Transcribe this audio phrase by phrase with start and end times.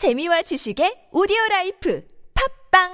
[0.00, 2.02] 재미와 지식의 오디오 라이프
[2.72, 2.88] 팝빵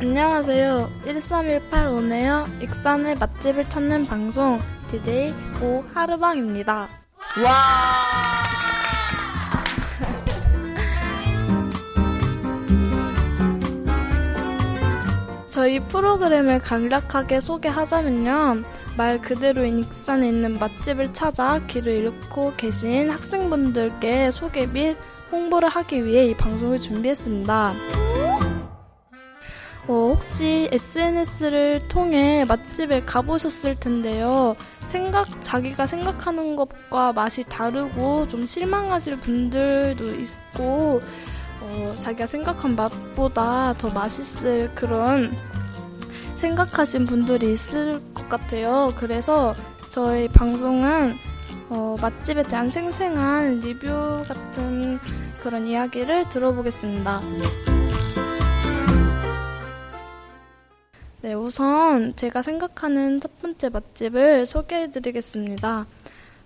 [0.00, 0.90] 안녕하세요.
[1.04, 2.48] 1318 오네요.
[2.60, 4.58] 익산의 맛집을 찾는 방송
[4.90, 5.32] DJ
[5.62, 6.88] 오 하르방입니다.
[15.58, 18.62] 저희 프로그램을 간략하게 소개하자면요.
[18.96, 24.96] 말 그대로인 익산에 있는 맛집을 찾아 길을 잃고 계신 학생분들께 소개 및
[25.32, 27.74] 홍보를 하기 위해 이 방송을 준비했습니다.
[29.88, 34.54] 어, 혹시 SNS를 통해 맛집에 가보셨을 텐데요.
[34.86, 41.02] 생각, 자기가 생각하는 것과 맛이 다르고 좀 실망하실 분들도 있고,
[41.60, 45.30] 어, 자기가 생각한 맛보다 더 맛있을 그런
[46.36, 48.92] 생각하신 분들이 있을 것 같아요.
[48.96, 49.54] 그래서
[49.88, 51.14] 저희 방송은
[51.70, 54.98] 어, 맛집에 대한 생생한 리뷰 같은
[55.42, 57.20] 그런 이야기를 들어보겠습니다.
[61.20, 65.86] 네, 우선 제가 생각하는 첫 번째 맛집을 소개해 드리겠습니다.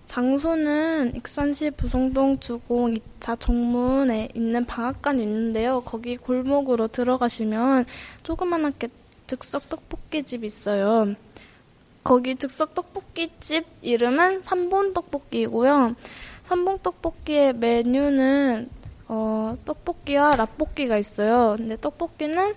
[0.07, 5.81] 장소는 익산시 부송동 주공 2차 정문에 있는 방앗간이 있는데요.
[5.83, 7.87] 거기 골목으로 들어가시면
[8.23, 8.89] 조그만하게
[9.27, 11.15] 즉석 떡볶이집이 있어요.
[12.05, 15.95] 거기 즉석 떡볶이집 이름은 삼본 떡볶이고요.
[16.45, 18.69] 삼본 떡볶이의 메뉴는
[19.09, 21.55] 어, 떡볶이와 라볶이가 있어요.
[21.57, 22.55] 근데 떡볶이는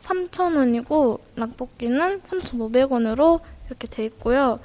[0.00, 4.58] 3,000원이고 락볶이는 3,500원으로 이렇게 돼 있고요.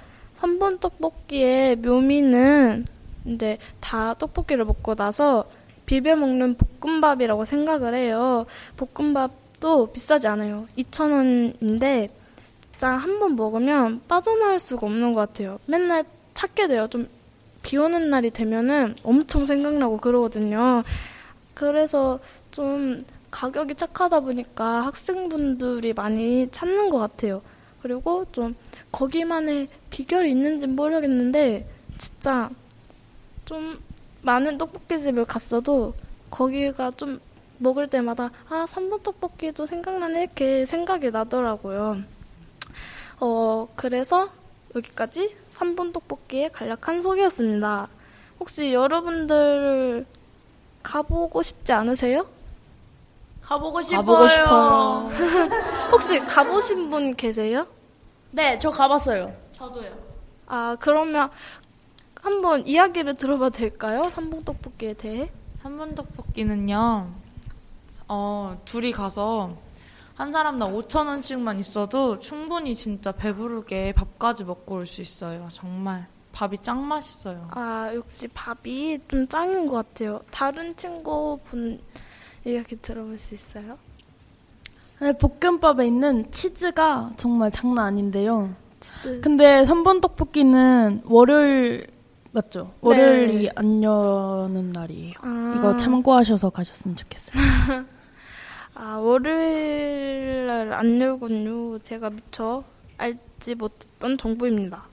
[0.44, 2.86] 3번 떡볶이의 묘미는
[3.25, 5.45] 이제 다 떡볶이를 먹고 나서
[5.85, 8.45] 비벼 먹는 볶음밥이라고 생각을 해요.
[8.77, 10.67] 볶음밥도 비싸지 않아요.
[10.77, 12.09] 2,000원인데
[12.72, 15.59] 진짜 한 번 먹으면 빠져나올 수가 없는 것 같아요.
[15.67, 16.88] 맨날 찾게 돼요.
[16.89, 17.07] 좀
[17.63, 20.83] 비 오는 날이 되면은 엄청 생각나고 그러거든요.
[21.53, 22.19] 그래서
[22.51, 23.00] 좀
[23.31, 27.41] 가격이 착하다 보니까 학생분들이 많이 찾는 것 같아요.
[27.83, 28.55] 그리고 좀
[28.94, 31.67] 거기만의 비결이 있는지는 모르겠는데
[31.97, 32.49] 진짜
[33.44, 33.77] 좀
[34.21, 35.93] 많은 떡볶이집을 갔어도
[36.31, 37.19] 거기가 좀
[37.57, 42.01] 먹을 때마다 아 3번 떡볶이도 생각나네 이렇게 생각이 나더라고요.
[43.19, 44.29] 어 그래서
[44.75, 47.88] 여기까지 3번 떡볶이의 간략한 소개였습니다.
[48.39, 50.05] 혹시 여러분들
[50.81, 52.27] 가보고 싶지 않으세요?
[53.41, 53.99] 가보고 싶어요.
[54.05, 55.11] 가보고 싶어요.
[55.93, 57.67] 혹시 가보신 분 계세요?
[58.31, 59.31] 네, 저 가봤어요.
[60.47, 61.29] 아, 그러면
[62.21, 64.09] 한번 이야기를 들어봐도 될까요?
[64.13, 65.29] 삼봉 떡볶이에 대해?
[65.61, 67.09] 삼분 떡볶이는요,
[68.07, 69.55] 어, 둘이 가서
[70.15, 75.47] 한 사람당 5천 원씩만 있어도 충분히 진짜 배부르게 밥까지 먹고 올 수 있어요.
[75.51, 77.47] 정말 밥이 짱 맛있어요.
[77.51, 80.19] 아, 역시 밥이 좀 짱인 것 같아요.
[80.31, 81.79] 다른 친구분
[82.45, 83.77] 이야기 들어볼 수 있어요?
[85.03, 88.56] 네, 볶음밥에 있는 치즈가 정말 장난 아닌데요.
[88.80, 89.19] 치즈.
[89.22, 91.88] 근데 3번 떡볶이는 월요일
[92.31, 92.74] 맞죠?
[92.80, 95.14] 월요일이 안 여는 날이에요.
[95.22, 97.34] 아, 이거 참고하셔서 가셨으면 좋겠어요.
[98.75, 101.80] 아, 월요일 날 안 열군요.
[101.80, 102.64] 제가 미처
[102.97, 104.84] 알지 못했던 정보입니다.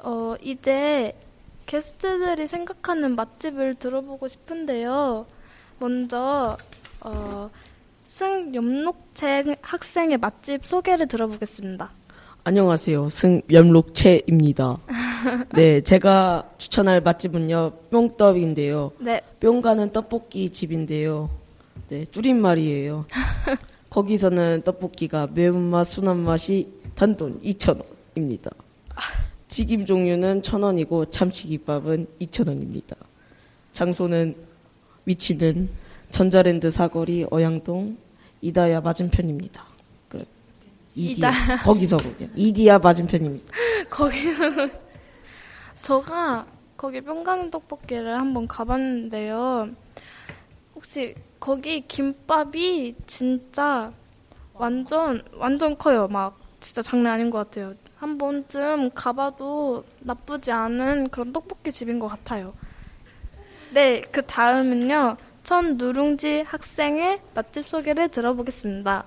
[0.00, 1.16] 어, 이제
[1.66, 5.24] 게스트들이 생각하는 맛집을 들어보고 싶은데요.
[5.78, 6.56] 먼저,
[7.00, 7.48] 어,
[8.10, 11.92] 승 염록채 학생의 맛집 소개를 들어보겠습니다.
[12.42, 13.08] 안녕하세요.
[13.08, 14.78] 승 염록채입니다.
[15.54, 18.90] 네, 제가 추천할 맛집은요, 뿅떡인데요.
[18.98, 21.30] 네, 뿅 가는 떡볶이 집인데요.
[21.88, 23.06] 네, 줄임말이에요.
[23.90, 26.66] 거기서는 떡볶이가 매운맛, 순한맛이
[26.96, 28.50] 단돈 2,000원입니다.
[29.46, 32.96] 튀김 종류는 1,000원이고 참치김밥은 2,000원입니다.
[33.72, 34.34] 장소는
[35.04, 35.68] 위치는
[36.10, 37.96] 전자랜드 사거리 어양동
[38.40, 39.64] 이다야 맞은편입니다.
[40.08, 40.26] 끝.
[40.94, 41.62] 이디야.
[41.62, 42.28] 거기서군요.
[42.34, 43.46] 이디야 맞은편입니다.
[43.90, 44.70] 거기는
[45.82, 46.46] 저가
[46.76, 49.68] 거기 뿅가는 떡볶이를 한번 가봤는데요.
[50.74, 53.92] 혹시 거기 김밥이 진짜
[54.54, 56.08] 완전 완전 커요.
[56.08, 57.74] 막 진짜 장난 아닌 것 같아요.
[57.96, 62.54] 한 번쯤 가봐도 나쁘지 않은 그런 떡볶이 집인 것 같아요.
[63.72, 65.16] 네, 그 다음은요.
[65.44, 69.04] 천 누룽지 학생의 맛집 소개를 들어보겠습니다.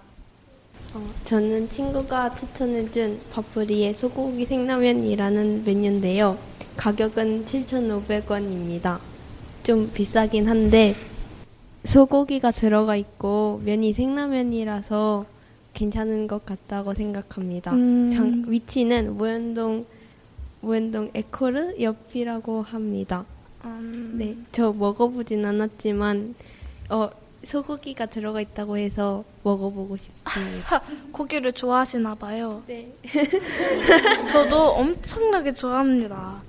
[0.96, 6.38] 어, 저는 친구가 추천해준 버프리의 소고기 생라면이라는 메뉴인데요.
[6.78, 9.00] 가격은 7,500원입니다.
[9.64, 10.96] 좀 비싸긴 한데
[11.86, 15.26] 소고기가 들어가 있고 면이 생라면이라서
[15.74, 17.72] 괜찮은 것 같다고 생각합니다.
[17.74, 18.10] 음.
[18.12, 19.86] 장- 위치는 무현동
[20.62, 23.26] 무현동 에코르 옆이라고 합니다.
[23.66, 26.36] 음, 네, 저 먹어보진 않았지만
[26.90, 27.10] 어,
[27.44, 30.82] 소고기가 들어가 있다고 해서 먹어보고 싶습니다.
[31.12, 32.64] 고기를 좋아하시나 봐요.
[32.68, 32.94] 네.
[34.28, 36.42] 저도 엄청나게 좋아합니다.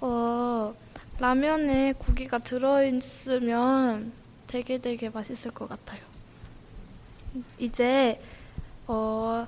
[0.00, 0.74] 어,
[1.18, 4.12] 라면에 고기가 들어있으면
[4.46, 6.00] 되게 되게 맛있을 것 같아요.
[7.58, 8.20] 이제
[8.86, 9.46] 어,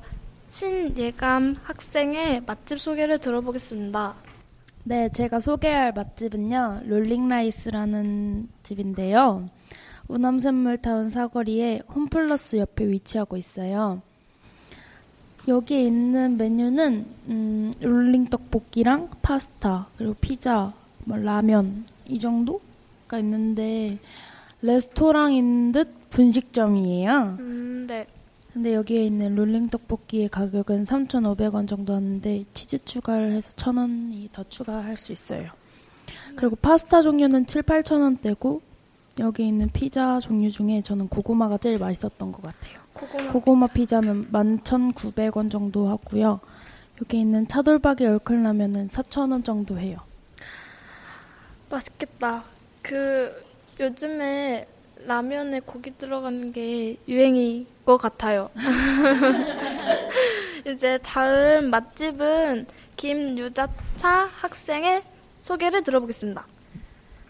[0.48, 4.14] 신예감 학생의 맛집 소개를 들어보겠습니다.
[4.88, 9.50] 네, 제가 소개할 맛집은요, 롤링라이스라는 집인데요.
[10.08, 14.00] 우남샘물타운 사거리에 홈플러스 옆에 위치하고 있어요.
[15.46, 20.72] 여기에 있는 메뉴는, 음, 롤링 떡볶이랑 파스타, 그리고 피자,
[21.04, 23.98] 뭐 라면, 이 정도가 있는데,
[24.62, 27.36] 레스토랑인 듯 분식점이에요.
[27.40, 27.57] 음, 네.
[28.52, 34.96] 근데 여기에 있는 롤링 떡볶이의 가격은 3,500원 정도 하는데 치즈 추가를 해서 1,000원이 더 추가할
[34.96, 35.50] 수 있어요.
[36.36, 38.60] 그리고 파스타 종류는 7, 8,000원대고
[39.20, 42.78] 여기 있는 피자 종류 중에 저는 고구마가 제일 맛있었던 것 같아요.
[42.92, 43.32] 고구마.
[43.32, 46.40] 고구마 피자 는 11,900원 정도 하고요.
[47.00, 49.98] 여기 있는 차돌박이 얼큰라면은 4,000원 정도 해요.
[51.68, 52.44] 맛있겠다.
[52.82, 53.44] 그
[53.78, 54.66] 요즘에
[55.06, 58.50] 라면에 고기 들어가는 게 유행인 것 같아요.
[60.66, 62.66] 이제 다음 맛집은
[62.96, 65.02] 김유자차 학생의
[65.40, 66.46] 소개를 들어보겠습니다.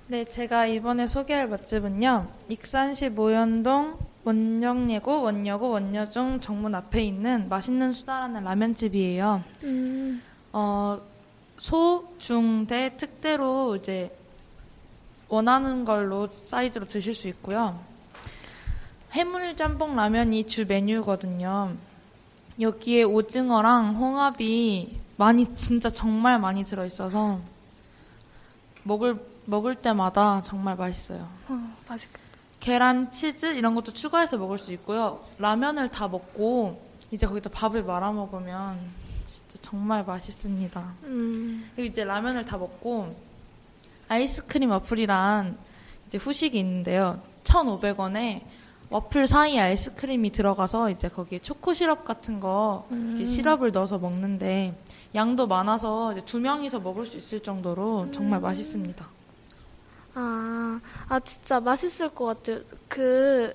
[0.08, 2.28] 네, 제가 이번에 소개할 맛집은요.
[2.48, 9.42] 익산시 모현동 원정예고 원여고 원여중 정문 앞에 있는 맛있는 수다라는 라면집이에요.
[9.64, 10.22] 음,
[10.52, 11.00] 어,
[11.58, 14.10] 소, 중, 대, 특대로 이제
[15.28, 17.78] 원하는 걸로 사이즈로 드실 수 있고요.
[19.12, 21.74] 해물 짬뽕 라면이 주 메뉴거든요.
[22.60, 27.40] 여기에 오징어랑 홍합이 많이 진짜 정말 많이 들어 있어서
[28.82, 31.26] 먹을 먹을 때마다 정말 맛있어요.
[31.48, 32.20] 어, 맛있겠다.
[32.60, 35.24] 계란, 치즈 이런 것도 추가해서 먹을 수 있고요.
[35.38, 38.78] 라면을 다 먹고 이제 거기다 밥을 말아 먹으면
[39.24, 40.92] 진짜 정말 맛있습니다.
[41.04, 43.14] 음, 그리고 이제 라면을 다 먹고
[44.08, 45.56] 아이스크림 와플이란
[46.06, 47.20] 이제 후식이 있는데요.
[47.44, 48.42] 1,500원에
[48.90, 54.74] 와플 사이에 아이스크림이 들어가서 이제 거기에 초코 시럽 같은 거 이렇게 시럽을 넣어서 먹는데
[55.14, 59.08] 양도 많아서 이제 두 명이서 먹을 수 있을 정도로 정말 맛있습니다.
[60.14, 62.60] 아, 아 진짜 맛있을 것 같아요.
[62.88, 63.54] 그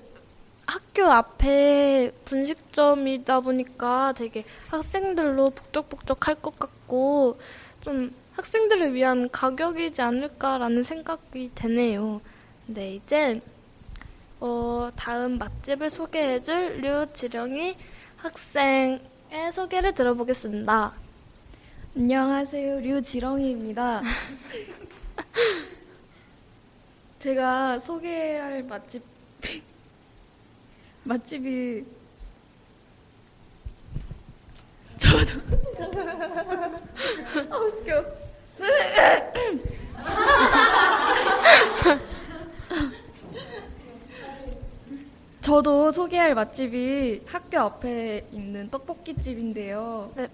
[0.66, 7.38] 학교 앞에 분식점이다 보니까 되게 학생들로 북적북적할 것 같고
[7.82, 12.20] 좀 학생들을 위한 가격이지 않을까라는 생각이 되네요.
[12.66, 13.40] 네, 이제
[14.40, 17.76] 어, 다음 맛집을 소개해줄 류지령이
[18.16, 19.00] 학생의
[19.52, 20.92] 소개를 들어보겠습니다.
[21.96, 22.80] 안녕하세요.
[22.80, 24.02] 류지렁이입니다.
[27.20, 29.02] 제가 소개할 맛집
[31.04, 31.84] 맛집이
[34.98, 35.32] 저도
[37.50, 38.23] 아 웃겨.
[45.40, 50.10] 저도 소개할 맛집이 학교 앞에 있는 떡볶이집인데요.
[50.16, 50.28] 네.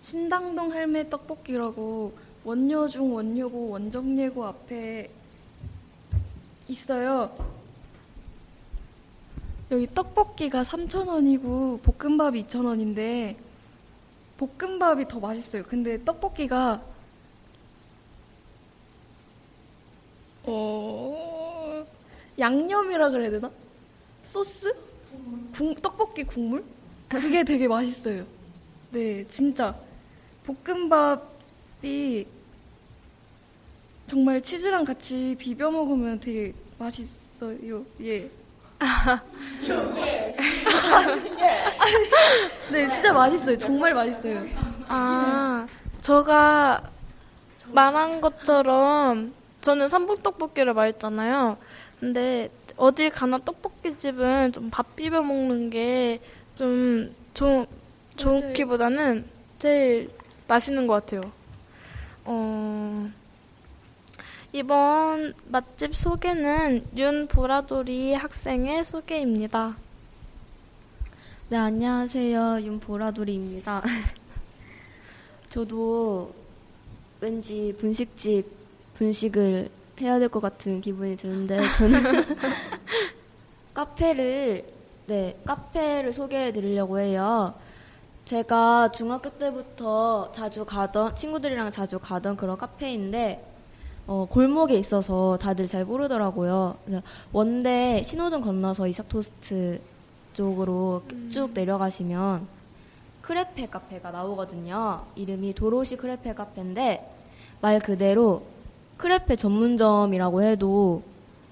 [0.00, 2.12] 신당동 할매 떡볶이라고
[2.44, 5.08] 원여중 원여고 원정예고 앞에
[6.68, 7.34] 있어요.
[9.70, 13.36] 여기 떡볶이가 3,000원이고 볶음밥이 2,000원인데
[14.36, 15.62] 볶음밥이 더 맛있어요.
[15.62, 16.82] 근데 떡볶이가
[20.46, 21.86] 어
[22.38, 23.50] 양념이라 그래야 되나?
[24.24, 24.74] 소스?
[25.56, 26.64] 국- 떡볶이 국물?
[27.08, 28.24] 그게 되게 맛있어요.
[28.90, 29.74] 네, 진짜
[30.46, 32.26] 볶음밥이
[34.06, 37.84] 정말 치즈랑 같이 비벼 먹으면 되게 맛있어요.
[38.02, 38.28] 예.
[42.70, 43.56] 네, 진짜 맛있어요.
[43.58, 44.44] 정말 맛있어요.
[44.88, 45.66] 아,
[46.00, 46.82] 제가
[47.72, 49.32] 말한 것처럼
[49.64, 51.56] 저는 삼봉떡볶이를 말했잖아요.
[51.98, 57.14] 근데 어딜 가나 떡볶이 집은 좀 밥 비벼 먹는 게좀
[58.14, 59.24] 좋기보다는
[59.58, 60.10] 제일
[60.46, 61.32] 맛있는 것 같아요.
[62.26, 63.10] 어,
[64.52, 69.78] 이번 맛집 소개는 윤보라돌이 학생의 소개입니다.
[71.48, 72.60] 네, 안녕하세요.
[72.60, 73.82] 윤보라돌이입니다.
[75.48, 76.34] 저도
[77.22, 78.63] 왠지 분식집
[78.94, 79.70] 분식을
[80.00, 82.24] 해야 될 것 같은 기분이 드는데 저는
[83.74, 84.64] 카페를
[85.06, 87.52] 네, 카페를 소개해 드리려고 해요.
[88.24, 93.44] 제가 중학교 때부터 자주 가던, 친구들이랑 자주 가던 그런 카페인데,
[94.06, 96.76] 어, 골목에 있어서 다들 잘 모르더라고요.
[97.34, 99.78] 원대 신호등 건너서 이삭토스트
[100.32, 102.46] 쪽으로 쭉 내려가시면
[103.20, 105.04] 크레페 카페가 나오거든요.
[105.16, 107.10] 이름이 도로시 크레페 카페인데,
[107.60, 108.42] 말 그대로
[108.96, 111.02] 크레페 전문점이라고 해도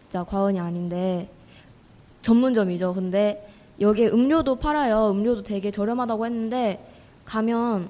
[0.05, 1.29] 진짜 과언이 아닌데,
[2.23, 2.95] 전문점이죠.
[2.95, 3.49] 근데
[3.81, 5.11] 여기에 음료도 팔아요.
[5.11, 6.85] 음료도 되게 저렴하다고 했는데
[7.25, 7.89] 가면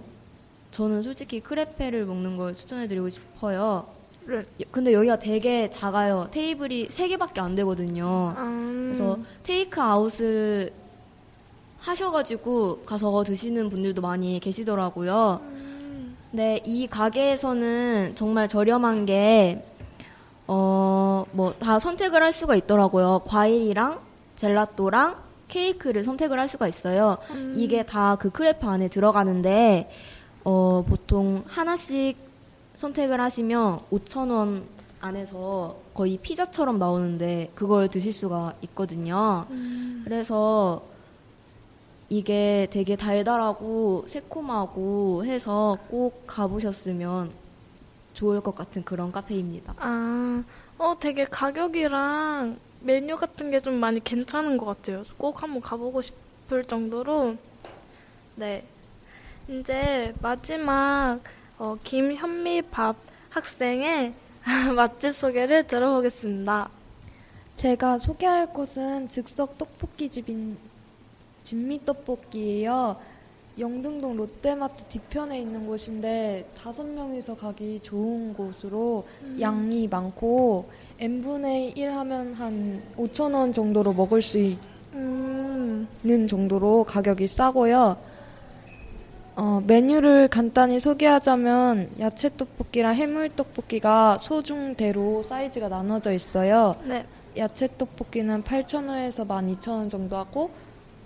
[0.71, 3.87] 저는 솔직히 크레페를 먹는 걸 추천해드리고 싶어요.
[4.27, 4.37] 네.
[4.39, 6.29] 여- 근데 여기가 되게 작아요.
[6.31, 8.35] 테이블이 세 개밖에 안 되거든요.
[8.39, 10.73] 음, 그래서 테이크 아웃을
[11.81, 15.41] 하셔가지고 가서 드시는 분들도 많이 계시더라고요.
[16.33, 19.63] 네, 이 가게에서는 정말 저렴한 게,
[20.47, 23.21] 어, 뭐, 다 선택을 할 수가 있더라고요.
[23.27, 24.01] 과일이랑
[24.37, 25.17] 젤라또랑
[25.49, 27.19] 케이크를 선택을 할 수가 있어요.
[27.57, 29.91] 이게 다 그 크레프 안에 들어가는데,
[30.45, 32.17] 어, 보통 하나씩
[32.77, 34.63] 선택을 하시면 5,000원
[35.03, 39.45] 안에서 거의 피자처럼 나오는데, 그걸 드실 수가 있거든요.
[40.05, 40.83] 그래서
[42.13, 47.31] 이게 되게 달달하고 새콤하고 해서 꼭 가보셨으면
[48.13, 49.75] 좋을 것 같은 그런 카페입니다.
[49.79, 50.45] 아,
[50.77, 55.05] 어, 되게 가격이랑 메뉴 같은 게 좀 많이 괜찮은 것 같아요.
[55.17, 57.39] 꼭 한번 가보고 싶을 정도로.
[58.37, 58.63] 네.
[59.49, 61.19] 이제 마지막,
[61.59, 62.95] 어, 김현미밥
[63.31, 64.13] 학생의
[64.77, 66.69] 맛집 소개를 들어보겠습니다.
[67.57, 70.59] 제가 소개할 곳은 즉석 떡볶이집인
[71.43, 72.97] 진미 떡볶이예요.
[73.59, 79.05] 영등동 롯데마트 뒤편에 있는 곳인데 다섯 명이서 가기 좋은 곳으로
[79.41, 84.39] 양이 많고 n분의 1 하면 한 5천 원 정도로 먹을 수
[84.95, 87.97] 음, 있는 정도로 가격이 싸고요.
[89.35, 96.77] 어, 메뉴를 간단히 소개하자면 야채 떡볶이랑 해물 떡볶이가 소중대로 사이즈가 나눠져 있어요.
[96.85, 97.07] 네.
[97.37, 100.51] 야채 떡볶이는 8,000원에서 12,000원 정도 하고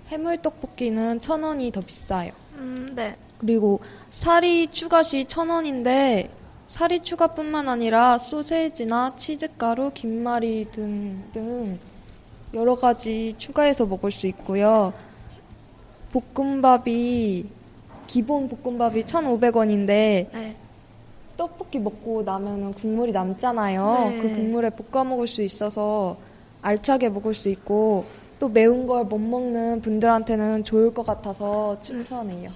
[0.08, 2.32] 해물 떡볶이는 1,000원이 더 비싸요.
[2.54, 3.16] 음, 네.
[3.38, 6.28] 그리고 사리 추가 시 1,000원인데
[6.68, 11.78] 사리 추가뿐만 아니라 소세지나 치즈가루, 김말이 등등
[12.54, 14.92] 여러 가지 추가해서 먹을 수 있고요.
[16.12, 17.46] 볶음밥이
[18.06, 19.86] 기본 볶음밥이 1,500원인데
[20.32, 20.56] 네.
[21.36, 24.08] 떡볶이 먹고 나면은 국물이 남잖아요.
[24.10, 24.18] 네.
[24.18, 26.16] 그 국물에 볶아 먹을 수 있어서
[26.62, 28.06] 알차게 먹을 수 있고
[28.38, 32.50] 또 매운 걸 못 먹는 분들한테는 좋을 것 같아서 추천해요.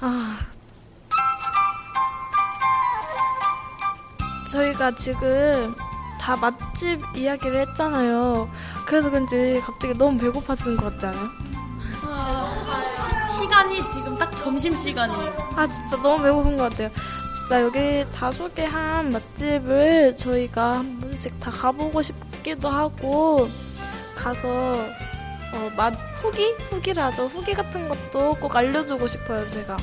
[0.00, 0.38] 아.
[4.50, 5.74] 저희가 지금
[6.20, 8.48] 다 맛집 이야기를 했잖아요.
[8.86, 11.28] 그래서 그런지 갑자기 너무 배고파지는 것 같지 않아요?
[12.92, 15.32] 시, 시간이 지금 딱 점심 시간이에요.
[15.56, 16.90] 아 진짜 너무 배고픈 것 같아요.
[17.38, 23.48] 진짜 여기 다 소개한 맛집을 저희가 한 번씩 다 가보고 싶기도 하고
[24.20, 24.86] 가서
[25.52, 27.26] 어, 맛 후기 후기를 하죠.
[27.26, 29.76] 후기 같은 것도 꼭 알려주고 싶어요 제가.